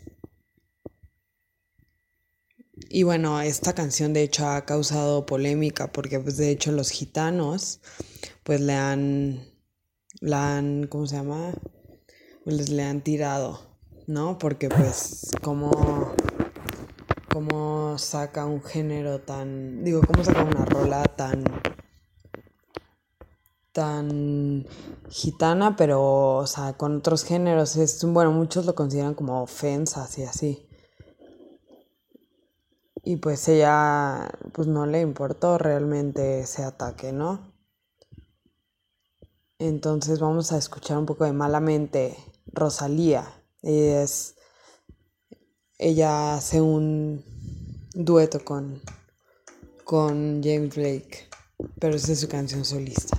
[2.89, 7.81] Y bueno, esta canción de hecho ha causado polémica porque pues de hecho los gitanos
[8.43, 9.45] pues le han,
[10.21, 11.53] la han, ¿cómo se llama?
[12.45, 13.77] Pues le han tirado,
[14.07, 14.39] ¿no?
[14.39, 16.15] Porque pues como
[17.33, 21.45] cómo saca un género tan, digo, cómo saca una rola tan
[23.73, 24.67] tan
[25.09, 30.25] gitana, pero o sea, con otros géneros es bueno, muchos lo consideran como ofensas y
[30.25, 30.67] así.
[33.03, 37.53] Y pues ella pues no le importó realmente ese ataque, ¿no?
[39.59, 43.27] Entonces vamos a escuchar un poco de Malamente Rosalía.
[43.63, 44.37] Ella es
[45.83, 47.25] ella hace un
[47.95, 48.83] dueto con,
[49.85, 51.27] con James Blake,
[51.79, 53.19] pero esa es su canción solista.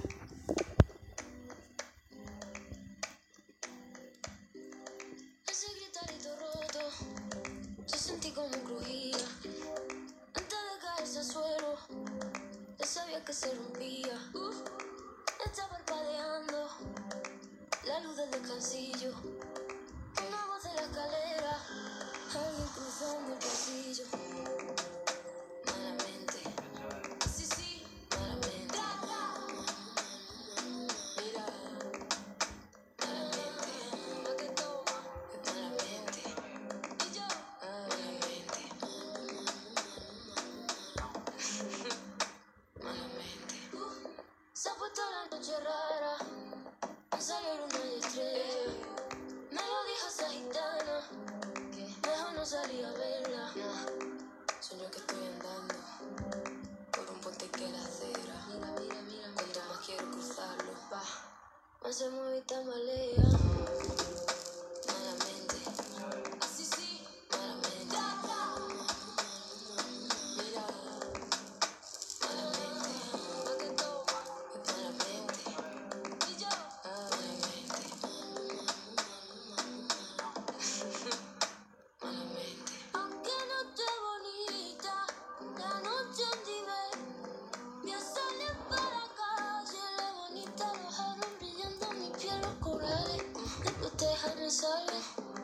[94.52, 95.00] Dejaré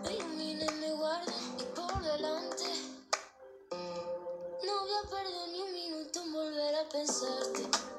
[0.07, 2.65] salir, me guarden y por delante.
[4.65, 7.96] No voy a perder ni un minuto en volver a pensarte.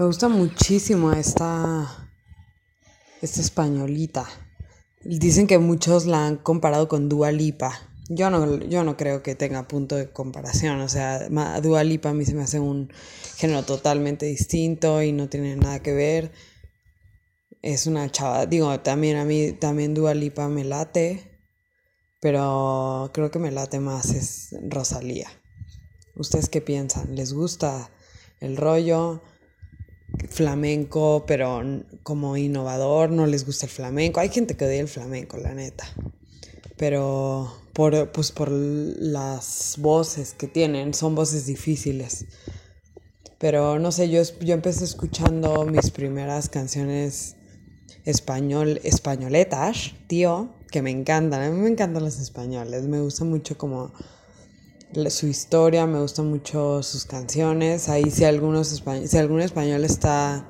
[0.00, 2.10] Me gusta muchísimo esta,
[3.20, 4.26] esta españolita.
[5.04, 7.78] Dicen que muchos la han comparado con Dua Lipa.
[8.08, 10.80] Yo no, yo no creo que tenga punto de comparación.
[10.80, 11.28] O sea,
[11.60, 12.90] Dua Lipa a mí se me hace un
[13.36, 16.32] género totalmente distinto y no tiene nada que ver.
[17.60, 21.38] Es una chava, digo, también a mí, también Dua Lipa me late,
[22.22, 25.28] pero creo que me late más es Rosalía.
[26.16, 27.14] ¿Ustedes qué piensan?
[27.14, 27.90] ¿Les gusta
[28.40, 29.20] el rollo
[30.30, 31.62] flamenco, pero
[32.02, 33.10] como innovador?
[33.10, 34.20] ¿No les gusta el flamenco?
[34.20, 35.84] Hay gente que odia el flamenco, la neta.
[36.76, 42.24] Pero por, pues por las voces que tienen, son voces difíciles.
[43.38, 47.36] Pero no sé, yo, yo empecé escuchando mis primeras canciones
[48.04, 51.42] español, españoletas, tío, que me encantan.
[51.42, 52.84] A mí me encantan los españoles.
[52.84, 53.92] Me gusta mucho como
[55.08, 57.88] su historia, me gustan mucho sus canciones.
[57.88, 60.48] Ahí si algunos si algún español está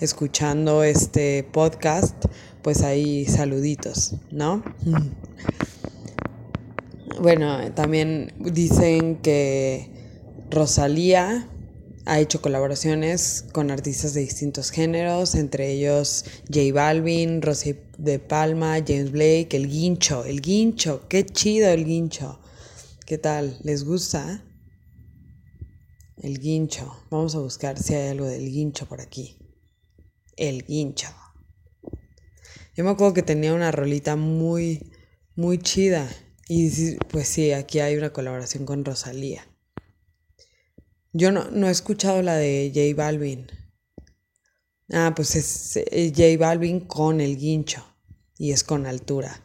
[0.00, 2.24] escuchando este podcast,
[2.62, 4.62] pues ahí saluditos, ¿no?
[7.20, 9.88] Bueno, también dicen que
[10.50, 11.48] Rosalía
[12.06, 18.78] ha hecho colaboraciones con artistas de distintos géneros, entre ellos J Balvin, Rosy de Palma,
[18.86, 22.40] James Blake, El Guincho, El Guincho, qué chido El Guincho.
[23.06, 23.58] ¿Qué tal?
[23.62, 24.42] ¿Les gusta?
[26.16, 27.04] El Guincho.
[27.10, 29.36] Vamos a buscar si hay algo del Guincho por aquí.
[30.38, 31.08] El Guincho.
[32.74, 34.90] Yo me acuerdo que tenía una rolita muy,
[35.36, 36.08] muy chida.
[36.48, 39.46] Y pues sí, aquí hay una colaboración con Rosalía.
[41.12, 43.48] Yo no, no he escuchado la de J Balvin.
[44.90, 47.84] Ah, pues es eh, J Balvin con el guincho.
[48.38, 49.43] Y es con altura.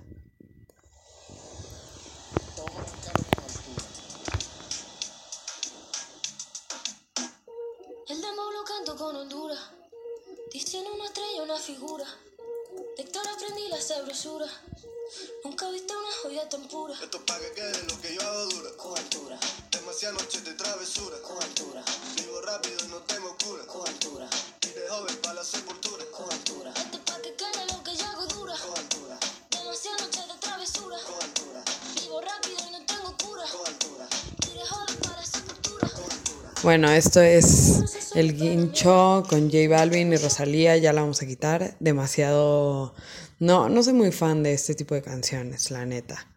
[36.62, 40.76] Bueno, esto es el guincho con J Balvin y Rosalía.
[40.76, 41.78] Ya la vamos a quitar.
[41.80, 42.94] Demasiado.
[43.40, 46.28] No, no soy muy fan de este tipo de canciones, la neta.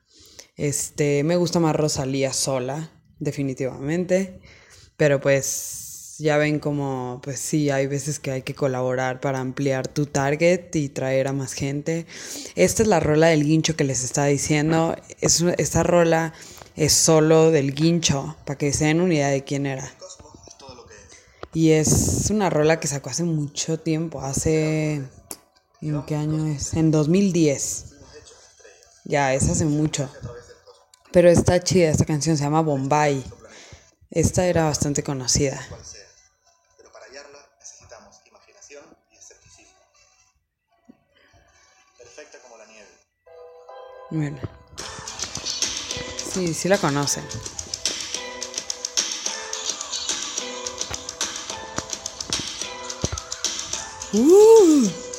[0.57, 4.41] Este, me gusta más Rosalía sola, definitivamente.
[4.97, 9.89] Pero pues ya ven como, pues sí, hay veces que hay que colaborar para ampliar
[9.89, 12.07] tu target y traer a más gente.
[12.55, 14.95] Esta es la rola del guincho que les estaba diciendo.
[15.21, 16.33] Es, esta rola
[16.77, 19.91] es solo del guincho, para que se den una idea de quién era.
[21.55, 25.03] Y es una rola que sacó hace mucho tiempo, hace...
[25.81, 26.75] ¿En qué año es?
[26.75, 27.93] En 2010.
[29.05, 30.09] Ya, es hace mucho.
[31.11, 33.23] Pero está chida, esta canción se llama Bombay.
[34.11, 35.61] Esta era bastante conocida.
[35.83, 36.03] sea.
[46.33, 47.25] Sí, sí la conocen.
[54.15, 55.12] Uh.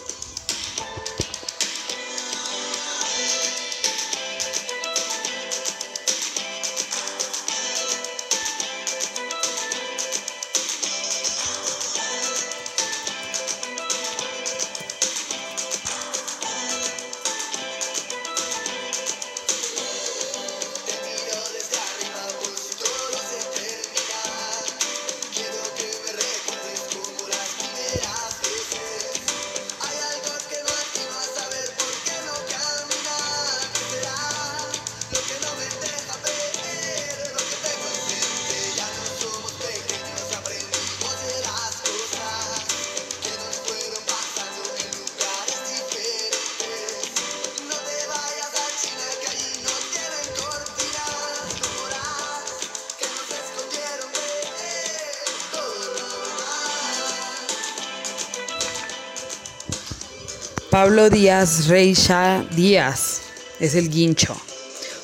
[60.83, 63.21] Pablo Díaz Reixa Díaz
[63.61, 64.35] es el guincho,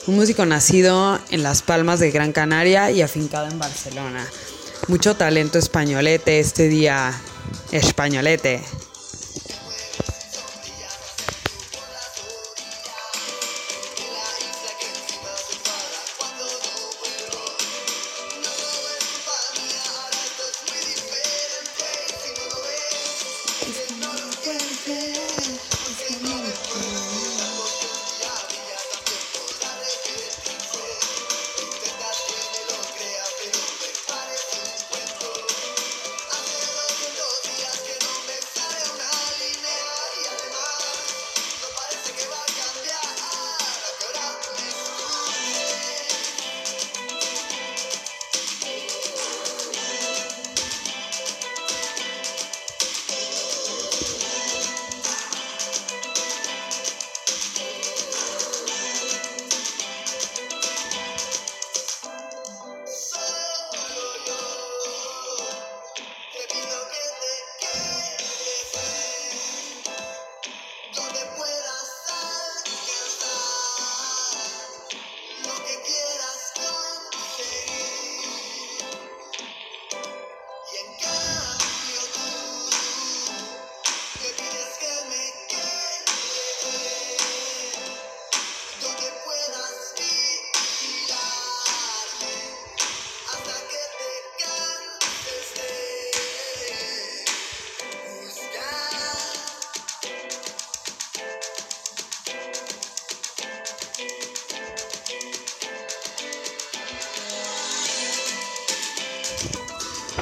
[0.08, 4.28] un músico nacido en Las Palmas de Gran Canaria y afincado en Barcelona.
[4.90, 7.14] Mucho talento españolete este día,
[7.72, 8.62] españolete.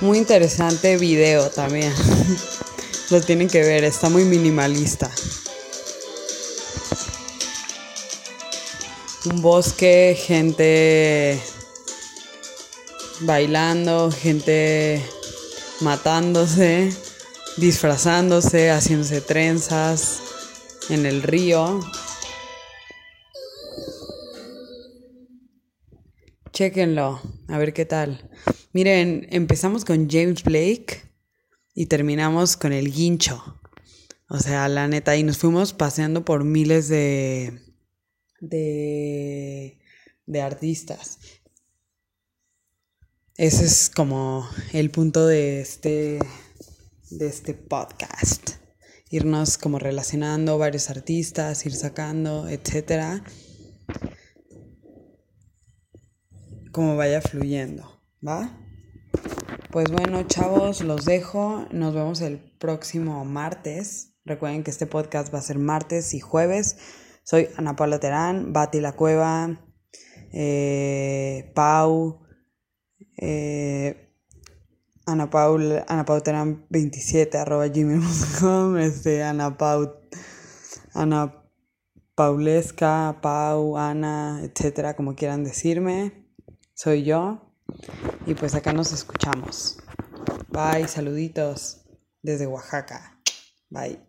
[0.08, 1.94] Muy interesante video también.
[3.10, 5.12] Lo tienen que ver, está muy minimalista.
[9.26, 11.42] Un bosque, gente
[13.20, 15.04] bailando, gente
[15.82, 16.90] matándose,
[17.58, 20.22] disfrazándose, haciéndose trenzas
[20.90, 21.82] en el río.
[26.54, 28.30] Chéquenlo, a ver qué tal.
[28.78, 31.02] Miren, empezamos con James Blake
[31.74, 33.60] y terminamos con el guincho.
[34.30, 37.60] O sea, la neta, y nos fuimos paseando por miles de,
[38.40, 39.80] de,
[40.28, 41.18] de artistas.
[43.36, 46.20] Ese es como el punto de este,
[47.10, 48.58] de este podcast.
[49.10, 53.24] Irnos como relacionando varios artistas, ir sacando, etcétera.
[56.72, 58.66] Como vaya fluyendo, ¿va?
[59.72, 61.65] Pues bueno, chavos, los dejo.
[61.72, 64.14] Nos vemos el próximo martes.
[64.23, 66.77] Recuerden que este podcast va a ser martes y jueves.
[67.23, 69.60] Soy Ana Paula Terán, Bati La Cueva,
[70.31, 72.22] eh, Pau,
[73.18, 74.10] eh,
[75.06, 79.99] Ana Paul, Ana Pau Terán 27 arroba gmail.com, este, Ana Pau,
[80.94, 81.44] Ana
[82.15, 86.26] Paulesca, Pau, Ana, etcétera, como quieran decirme.
[86.73, 87.47] Soy yo.
[88.26, 89.77] Y pues acá nos escuchamos.
[90.49, 91.81] Bye, saluditos
[92.22, 93.19] desde Oaxaca.
[93.69, 94.07] Bye.